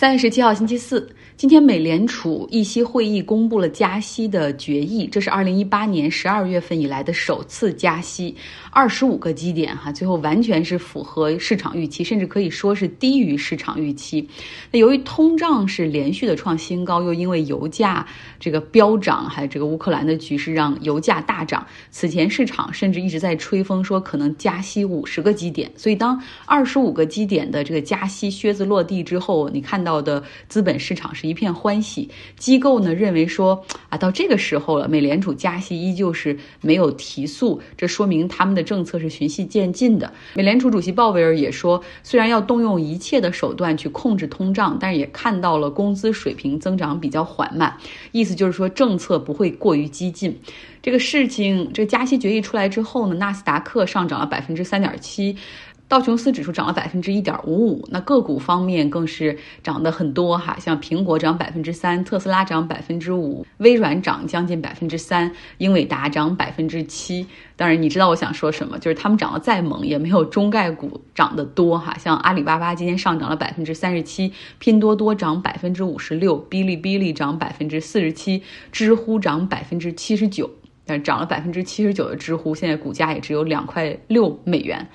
[0.00, 8.34] 三月十七号，星期四，今天美联储议息会议公布了加息的决议，这是二零一八年十二月份以来的首次加息，
[8.70, 14.26] 二十五个基点，哈，最后完全是符合市场预期，甚至可以说是低于市场预期。
[14.72, 18.06] 那由于通胀是连续的创新高，又因为油价
[18.38, 29.89] 这个飙涨，还有这个乌克兰的局势让油价大涨，此前市场甚至一直在吹风说可能加息五十个基点，所以当二十五个基点的这个加息靴子落地之后，你看到。
[29.90, 40.12] 到的资本市场是一片欢喜，机构呢认为说啊，到这个时候了，美联储加息依旧是没有提速，这说明他们的政策是循序渐进的。
[40.36, 47.76] 美联储主席鲍威尔也说，虽然要动用一切的手段去控制通胀，但是也看到了工资水平增长比较缓慢，
[48.12, 50.38] 意思就是说政策不会过于激进。
[50.82, 55.36] 这个事情，这个加息决议出来之后呢，纳斯达克上涨了百分之三点七。
[55.90, 67.26] 道琼斯指数涨了百分之一点五五，那个股方面更是涨得很多哈，像苹果涨百分之三，特斯拉涨百分之五，微软涨将近百分之三，英伟达涨百分之七。
[67.56, 71.98] 当然，你知道我想说什么，就是他们涨得再猛，也没有中概股涨得多哈。
[71.98, 80.48] 像阿里巴巴今天上涨了百分之三十七，拼多多涨百分之五十六，哔哩哔哩涨百分之四十七，知乎涨百分之七十九。
[80.86, 84.88] 但涨了百分之七十九的知乎，现在股价也只有两块六美元。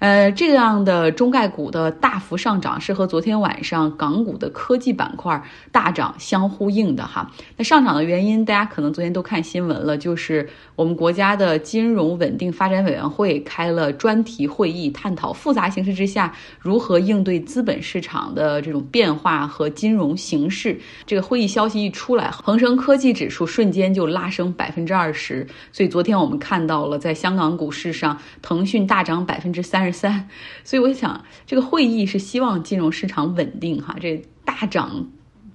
[0.00, 7.30] 呃，这样的中概股的大幅上涨是和昨天晚上港股的科技板块大涨相呼应的哈。
[7.54, 20.80] 那上涨的原因，大家可能昨天都看新闻了，就是我们国家的金融稳定发展委员会开了专题会议，探讨复杂形势之下如何应对资本市场的这种变化和金融形势。
[21.04, 25.46] 这个会议消息一出来，恒生科技指数瞬间就拉升百分之二十。
[25.70, 29.89] 所以昨天我们看到了，在香港股市上，腾讯大涨百分之三十。
[29.92, 30.28] 三，
[30.64, 33.96] 所以我想，这个会议是希望金融市场稳定哈。
[34.00, 35.08] 这大涨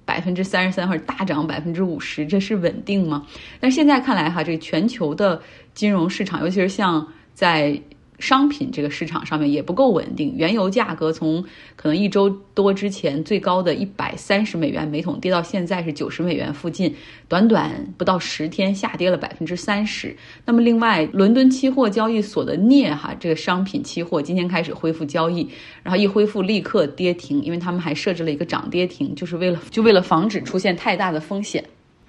[0.04, 3.26] 百分之三十三或者大涨百分之五十，这是稳定吗？
[3.60, 5.40] 但现在看来哈，这全球的
[5.74, 7.80] 金融市场，尤其是像在。
[8.18, 11.44] 商品这个市场上面也不够稳定，原油价格从
[11.76, 16.94] 可能一周多之前最高的一百三十美元每桶跌到现在是九十美元附近，
[17.28, 20.16] 短短不到十天下跌了百分之三十。
[20.44, 25.48] 那么另外，伦敦期货交易所的镍哈这个商品期货今天开始恢复交易，
[25.82, 31.62] 然后一恢复立刻跌停，因为他们还设置了一个涨跌停，就是为了就为了防止出现太大的风险。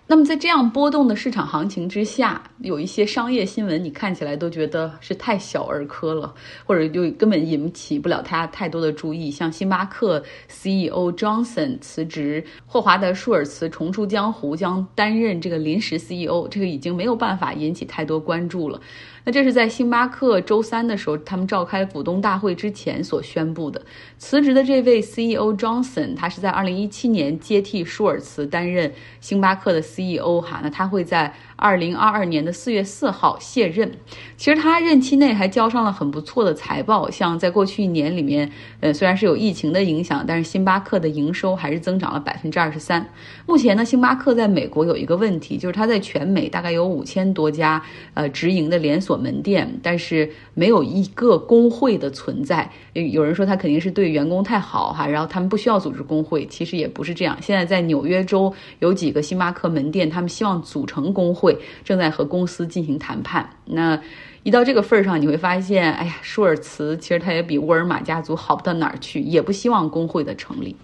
[0.09, 6.33] 那么在这样波动的市场行情之下，有一些商业新闻，你看起来都觉得是太小儿科了，
[6.65, 9.29] 或者就根本引起不了他太多的注意。
[9.29, 18.79] 像星巴克 CEO Johnson 辞职，霍华德舒尔茨重出江湖，将担任这个临时 CEO，这个已经没有办法引起太多关注了。
[19.27, 23.81] 那这是在星巴克周三的时候，他们召开股东大会之前所宣布的。
[24.17, 28.89] 辞职的这位 CEO Johnson，他是在二零一七年接替舒尔茨担任
[29.19, 30.61] 星巴克的 CEO 哈。
[30.63, 31.33] 那他会在。
[31.57, 33.91] 二零二二年的四月四号卸任，
[34.37, 43.03] 其实他任期内还交上了很不错的财报，像在过去一年里面，呃，虽然是有疫情的影响，但是星巴克的营收还是增长了百分之二十三。
[43.47, 47.81] 目前呢，星巴克在美国有一个问题，就是它在全美大概有五千多家
[48.13, 52.69] 呃直营的连锁门店，但是没有一个工会的存在。
[52.93, 57.35] 有人说他肯定是对员工太好哈，然后他们不需要组织工会，其实也不是这样。
[57.41, 61.46] 现在在纽约州有几个星巴克门店，他们希望组成工会。
[61.83, 63.49] 正在和公司进行谈判。
[63.65, 64.01] 那
[64.43, 70.75] 一到这个份儿上，你会发现，哎呀，舒尔茨其实他也比沃尔玛家族好不到哪儿去，也不希望工会的成立。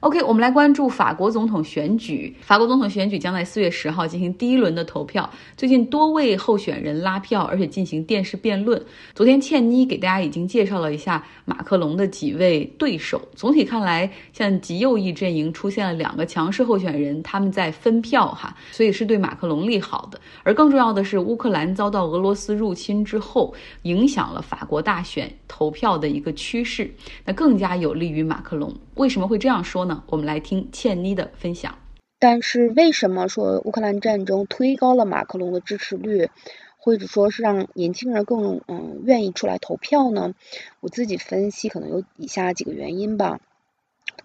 [0.00, 2.32] OK，我们来关注法国总统选举。
[2.40, 5.28] 法国总统选举将在四月十号进行第一轮的投票。
[5.56, 8.80] 最近多位候选人拉票，而且进行电视辩论。
[9.12, 13.20] 昨天倩妮给大家已经介绍了一下马克龙的几位对手。
[13.34, 20.20] 总体看来，像极右翼阵营出现了两个强势候选人，他们在分票哈，所以是对马克龙利好的。
[20.44, 26.88] 而更重要的是，乌克兰遭到俄罗斯入侵之后，影响了法国大选投票的一个趋势，
[27.24, 28.72] 那更加有利于马克龙。
[28.94, 29.87] 为什么会这样说呢？
[30.08, 31.78] 我们来听倩妮的分享。
[32.18, 36.30] 但是为什么说乌克兰战争推高了马克龙的支持率，
[36.76, 40.34] 或者说是让年轻人更嗯愿意出来投票呢？
[40.80, 43.40] 我自己分析可能有以下几个原因吧。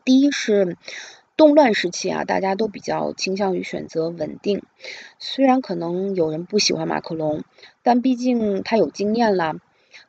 [0.04, 0.76] 第一是
[1.38, 4.64] 动乱时期啊，大家都比较倾向于选择稳定。
[5.20, 7.44] 虽然可能有人不喜欢马克龙，
[7.84, 9.56] 但毕竟他有经验了。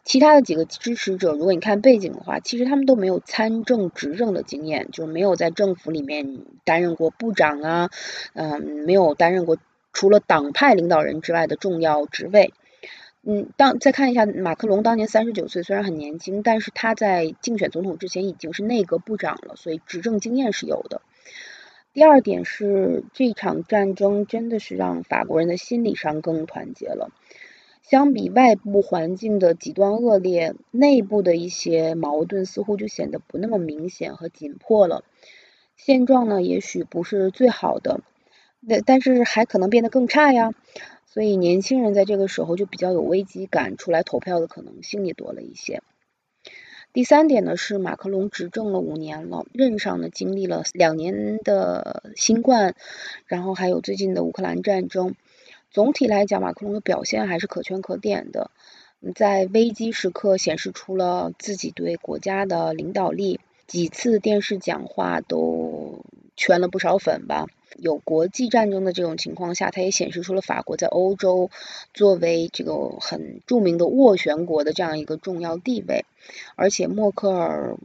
[0.04, 7.90] 其他的几个支持者，如果你看背景的话，其实他们都没有参政执政的经验，就是没有在政府里面担任过部长啊，
[8.34, 9.56] 嗯，没有担任过
[9.94, 12.52] 除了党派领导人之外的重要职位。
[13.22, 21.00] 嗯，当再看一下马克龙当年三十九岁，虽然很年轻，但是他在竞选总统之前已经是内阁部长了，所以执政经验是有的。
[21.94, 27.10] 第二点是这场战争真的是让法国人的心理上更团结了。
[27.86, 35.04] 相比外部环境的极端恶劣，内部的一些矛盾似乎就显得不那么明显和紧迫了。
[35.76, 38.00] 现状呢，也许不是最好的，
[38.60, 40.54] 那但是还可能变得更差呀。
[41.04, 45.82] 所以年轻人在这个时候就比较有危机感，出来投票的可能性也多了一些。
[46.94, 52.74] 第三点呢是马克龙执政了五年了，任上呢经历了两年的新冠，
[53.26, 55.14] 然后还有最近的乌克兰战争。
[55.74, 58.52] 总体来讲，马克龙的表现还是可圈可点的，
[59.16, 66.04] 在危机时刻显示出了自己对国家的领导力，几次电视讲话都
[66.36, 67.46] 圈了不少粉吧。
[67.76, 71.50] 有国际战争的这种情况下，它也显示出了法国在欧洲
[71.92, 76.04] 作为这个很著名的斡旋国的这样一个重要地位。
[76.54, 77.76] 而且默克尔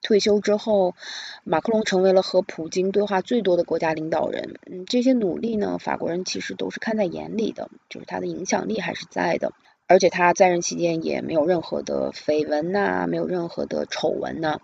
[0.00, 0.94] 退休之后，
[1.42, 4.54] 马克龙成为了和普京对话最多的国家领导人。
[4.70, 9.52] 嗯，这些努力呢，法国人其实都是看在眼里的，就是他的影响力还是在的。
[9.92, 14.58] 而且他在任期间也没有任何的绯闻呐，没有任何的丑闻呐。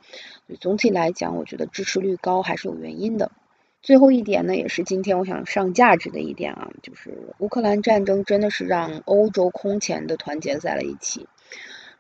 [0.58, 3.30] 总体来讲，我觉得支持率高还是有原因的。
[3.82, 11.28] 最后一点呢，也是今天我想上价值的一点啊，就是乌克兰战争真的是让欧洲空前的团结在了一起。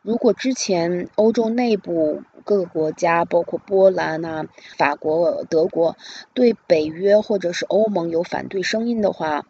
[0.00, 4.46] 如果之前欧洲内部各个国家，包括波兰啊、
[4.78, 5.98] 法国、德国，
[6.32, 9.44] 对北约或者是欧盟有反对声音的话，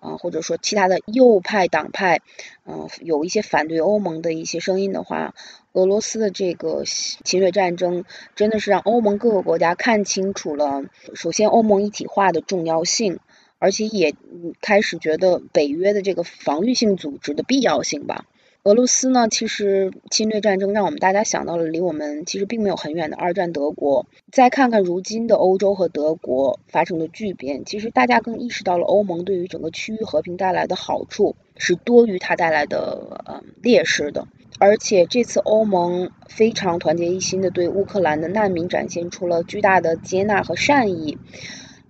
[0.00, 2.20] 啊，或者说其他的右派党派，
[2.66, 5.34] 嗯，有一些反对欧盟的一些声音的话，
[5.72, 8.04] 俄罗斯的这个侵略战争
[8.36, 10.84] 真的是让欧盟各个国家看清楚了，
[11.14, 13.18] 首先欧盟一体化的重要性，
[13.58, 14.14] 而且也
[14.60, 18.26] 开始觉得北约的这个防御性组织的必要性吧。
[18.64, 24.06] 俄罗斯呢，其实侵略战争让我们大家想到了离我们其实并没有很远的二战德国。
[24.30, 34.28] 再看看如今的欧洲和德国发生的巨变，其实大家更意识到了欧盟对于整个区域和平带来的好处是多于它带来的呃劣势的。
[34.60, 41.18] 而且这次欧盟非常团结一心的对乌克兰的难民展现出了巨大的接纳和善意。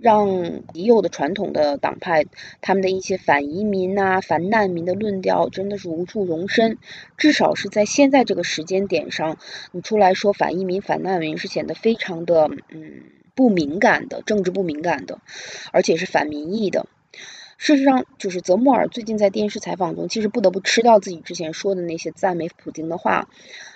[0.03, 2.25] 让已有的传统的党派，
[2.61, 6.77] 他们的一些反移民呐、反难民的论调真的是无处容身。
[7.17, 9.39] 至少是在现在这个时间点上，
[9.71, 13.05] 你出来说反移民、反难民是显得非常的嗯
[13.37, 15.21] 不敏感的，政治不敏感的，
[15.71, 16.87] 而且是反民意的。
[17.57, 23.29] 事实上，就是泽穆尔最近在电视采访中，其实不得不吃掉自己之前说的那些赞美普京的话，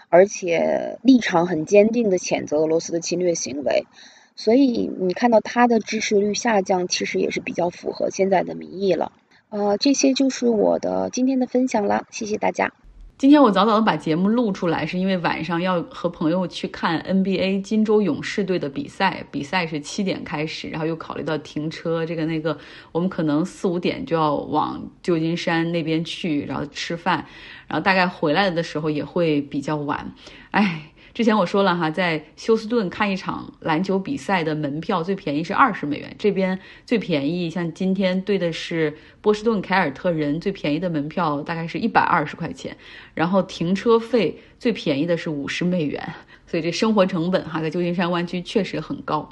[0.09, 3.87] 而且立场很坚定的谴责俄罗斯的侵略行为。
[4.37, 9.11] 所以你看到他的支持率下降，其实也是比较符合现在的民意了。
[9.49, 12.71] 呃，这些就是我的今天的分享了，谢谢大家。
[13.17, 22.59] 今天我早早的把节目录出来，是因为晚上要和朋友去看 NBA 金州勇士队的比赛，比赛是七点开始，然后又考虑到停车这个那个，
[22.93, 27.25] 我们可能四五点就要往旧金山那边去，然后吃饭，
[27.69, 30.13] 然后大概回来的时候也会比较晚，
[30.51, 30.93] 哎。
[31.17, 42.77] 之前我说了哈，在休斯顿看一场篮球比赛的门票最便宜是二十美元，这边最便宜像今天对的是波士顿凯尔特人，最便宜的门票大概是一百二十块钱，
[43.15, 46.07] 然后停车费最便宜的是五十美元，
[46.47, 49.27] 所以这生活成本哈在旧金山湾区确实很高，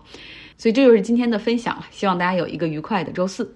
[0.57, 3.55] 所以这就是今天的分享了，希望大家有一个愉快的周四。